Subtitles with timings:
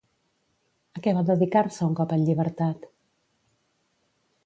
[0.99, 2.91] A què va dedicar-se un cop en llibertat?